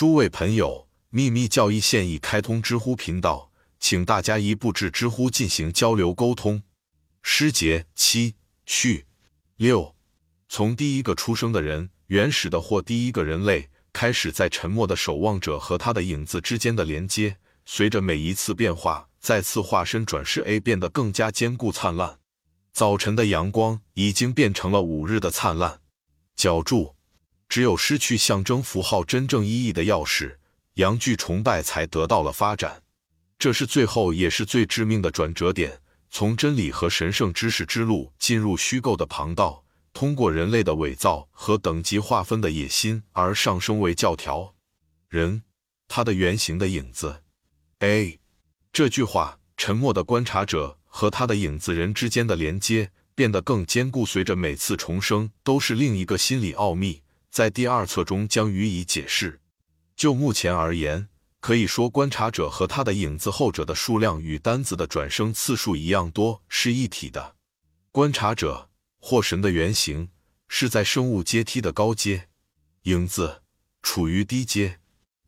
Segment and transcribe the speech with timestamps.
[0.00, 6.62] 诸位朋友，秘密教义现已开通知乎频道，请大家一步至知乎进行交流沟通。
[7.20, 8.34] 诗节七
[8.64, 9.04] 序
[9.56, 9.94] 六，
[10.48, 17.36] 从第一个出生的人，原始的或第一个人类开始，在沉默的守望者和他的影子之间的连接，
[17.66, 22.20] 随着每一次变化，再次化身转世 A 变得更加坚固灿烂。
[22.72, 25.82] 早晨的阳光已经变成了五日的灿烂。
[26.34, 26.94] 脚注：
[27.50, 30.36] 只有失去象征符号真正意义的钥匙，
[30.74, 32.84] 阳具崇拜才得到了发展。
[33.38, 35.80] 这是最后也是最致命的转折点。
[36.12, 44.54] 从真理和神圣知识之路进入虚构的旁道，通过人类的伪造和等级划分的野心而上升为教条。
[45.08, 45.42] 人，
[45.88, 47.22] 他的原型的影子。
[47.80, 48.20] A
[48.72, 54.06] 这句话，沉默的观察者和他的影子人之间的连接变得更坚固。
[54.06, 59.40] 随着每次重生，都是另一个心理奥秘，在第二册中将予以解释。
[59.96, 61.08] 就目前而言。
[61.42, 67.34] 可以说，观察者和他的影子后者的数量与单子的转生次数一样多，是一体的。
[67.90, 70.10] 观察者或神的原型
[70.48, 72.28] 是在生物阶梯的高阶，
[72.82, 73.40] 影子
[73.80, 74.80] 处于低阶。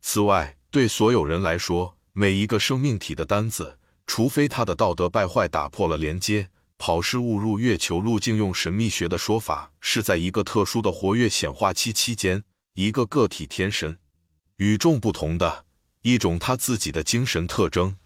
[0.00, 13.98] 此外，对所有人来说，每一个生命体的单子，除非他的道德败坏打破了连接，跑失误入月球路径，用神秘学的说法，是在一个特殊的活跃显化期期间，一个个体天神
[14.56, 15.64] 与众不同的。
[16.02, 17.96] 一种他自己的精神特征，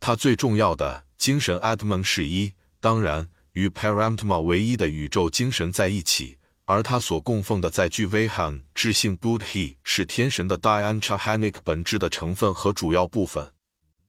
[0.00, 13.52] 他最重要的精神 Atman 是一，当然与 Paramtma 唯一的宇宙精神在一起，而他所供奉的在具 Vahan 智性 Buddhi 是天神的 Dianchahanic 本质的成分和主要部分。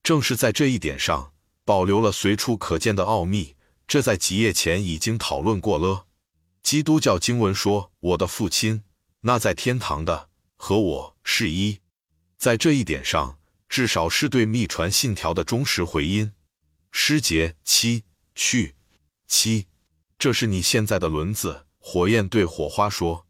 [0.02, 1.32] 正是在这一点上，
[1.66, 3.54] 保留了随处可见的奥秘。
[3.86, 6.06] 这在几页前已经讨论过了。
[6.62, 8.82] 基督教经文说：“我的父亲，
[9.20, 11.80] 那在天堂的和我是一。”
[12.38, 16.32] 在这一点上，至少是对秘传信条的忠实回音。
[16.90, 18.74] 诗节七去
[19.26, 19.66] 七，
[20.18, 21.66] 这是你现在的轮子。
[21.78, 23.26] 火焰对火花说：“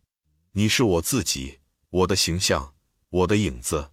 [0.53, 1.59] 你是我自己，
[1.91, 2.75] 我的形象，
[3.11, 3.91] 我的影子。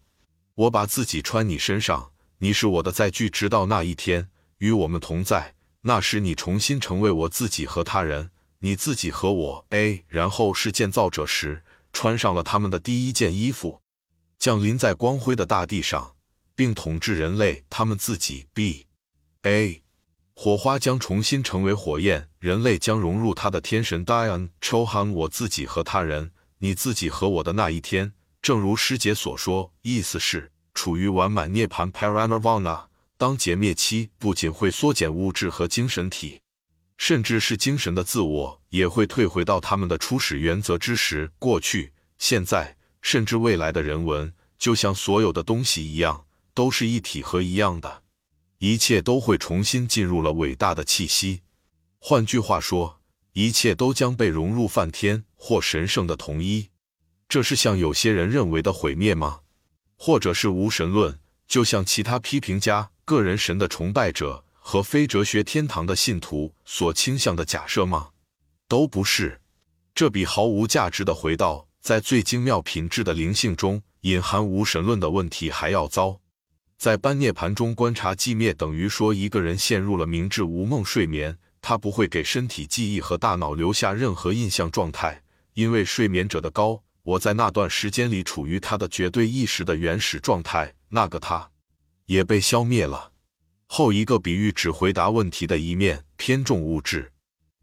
[0.54, 4.30] 我把自己穿你身上，你是我的载具，直到那一天
[4.60, 5.56] 与我们同在。
[5.82, 9.66] 那时你重新成为我自己和他人，你自己和我。
[9.70, 13.82] A，然后是建造者时穿上了他们的第一件衣服。”
[14.38, 16.16] 降临在光辉的大地上，
[16.56, 17.64] 并统治人类。
[17.70, 18.48] 他们自己。
[18.54, 18.88] B
[19.44, 19.84] A
[20.34, 25.12] 火花将重新成为火焰，人类将融入他的天神 Dion Chohan。
[25.12, 32.86] 我自己和他人，你自己和我的那一天，正如师姐所说，意思是处于完满涅槃 Paranirvana。
[33.22, 36.42] 当劫灭期不仅会缩减物质和精神体，
[36.98, 41.32] 甚至是精神的自我，也会退回到他们的初始原则之时。
[41.38, 42.76] 过去、现在。
[43.00, 48.02] 甚至未来的人文，就像所有的东西一样，都是一体和一样的，
[48.58, 51.42] 一切都会重新进入了伟大的气息。
[52.00, 53.02] 换句话说，
[53.34, 56.70] 一切都将被融入梵天或神圣的统一。
[57.30, 59.42] 这是像有些人认为的毁灭吗？
[59.96, 68.12] 或者是无神论，就像其他批评家、个人神的崇拜者和非哲学天堂的信徒所倾向的假设吗？
[68.70, 69.42] 都不是。
[69.94, 71.68] 这比毫无价值的回到。
[71.82, 76.22] 在最精妙品质的灵性中隐含无神论的问题还要糟。
[76.78, 85.22] 在般涅盘中观察寂灭，等于说一个人陷入了明智无梦睡眠，他不会给身体记忆和大脑留下任何印象状态，
[85.56, 91.51] 因为睡眠者的高我在那段时间里处于他的绝对意识的原始状态，那个他
[92.12, 93.14] 也被消灭了。
[93.68, 97.14] 后一个比喻只回答问题的一面，偏重物质。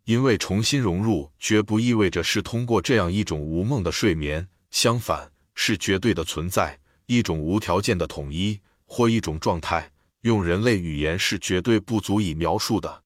[0.05, 9.93] 因为重新融入绝不意味着是通过这样一种无梦的睡眠，相反是绝对的存在，一种无条件的统一或一种状态，
[10.23, 13.03] 用人类语言是绝对不足以描述的。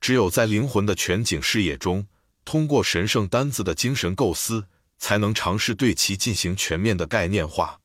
[0.00, 2.06] 只有在灵魂的全景视野中，
[2.46, 4.64] 通过神圣单子的精神构思，
[4.96, 7.78] 才能尝试对其进行全面的概念化。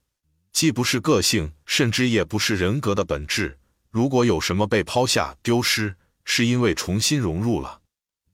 [0.53, 3.57] 既不是个性，甚至也不是人格的本质。
[3.89, 7.81] 如果有什么被抛下、丢失，是因为重新融入了。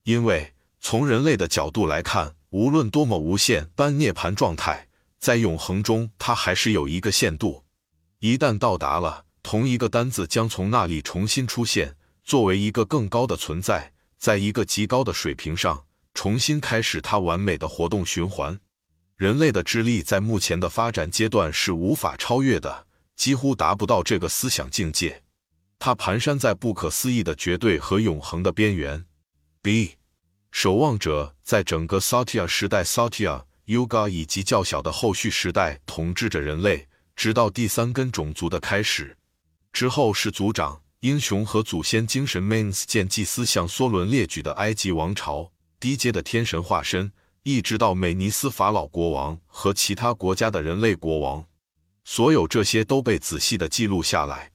[0.03, 7.63] 因为从人类的角度来看，无论多么无限般涅槃状态，在永恒中它还是有一个限度。
[8.19, 18.59] 一旦到达了，同一个单子将从那里重新出现，作为一个更高的存在，在一个极高的水平上重新开始它完美的活动循环。
[19.19, 22.87] 人类的智力在目前的发展阶段是无法超越的，
[23.17, 25.23] 几乎达不到这个思想境界。
[25.77, 29.03] 它蹒跚在不可思议的绝对和永恒的边缘。
[29.61, 29.97] B。
[30.51, 39.17] 守望者在整个 Satya 时代，Satya uga 以及较小的后续时代统治着人类，直到第三根种族的开始。
[39.73, 47.11] 之后是族长、英雄和祖先精神 Mains 见祭司向梭伦列举的埃及王朝低阶的天神化身，
[47.43, 51.45] 一直到美尼斯法老国王和其他国家的人类国王。
[52.03, 54.51] 所有这些都被仔细的记录下来。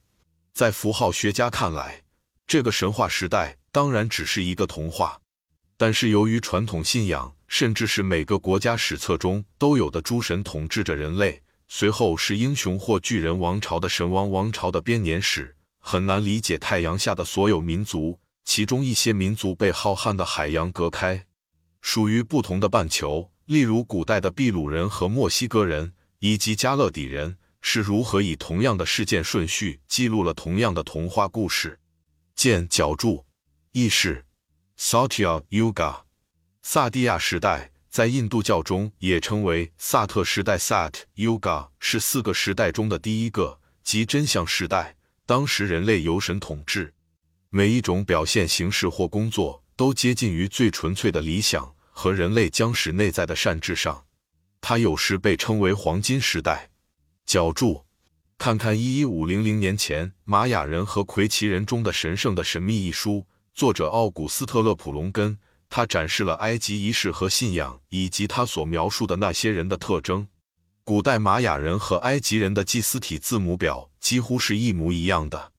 [0.53, 2.03] 在符号学家看来，
[2.47, 5.19] 这个神话时代当然只是一个童话。
[5.77, 11.41] 但是由于传统信仰，甚至是每个国家史册中都有的诸神统治着人类。
[11.67, 21.25] 随后是英雄或巨人王朝的神王王朝的编年史，很难理解太阳下的所有民族，其中一些民族被浩瀚的海洋隔开，
[21.87, 27.37] 属于不同的半球，例如古代的秘鲁人和墨西哥人以及加勒底人。
[27.61, 31.79] 是如何以同样的事件顺序记录了同样的童话故事？
[32.35, 33.25] 见角注。
[33.71, 34.25] 意识
[34.79, 36.01] Satya Yuga，
[36.63, 40.57] 萨蒂亚时代，在印度教中也称为萨特时代。
[40.57, 44.95] Sat Yuga 是四个时代中的第一个，即真相时代。
[45.27, 46.95] 当时人类由神统治，
[47.51, 54.03] 每一种表现形式或工作都接近于最纯粹的理想和人类将使内在的善至上。
[54.59, 56.69] 它有时被称为黄金时代。
[57.25, 57.85] 脚注：
[58.37, 65.39] 看看一一五零零年前玛雅人和魁奇人中的神圣的神秘一书，作者奥古斯特勒普隆根。
[65.69, 70.27] 他展示了埃及仪式和信仰，以及他所描述的那些人的特征。
[70.83, 75.53] 古代玛雅人和埃及人的祭司体字母表几乎是一模一样的。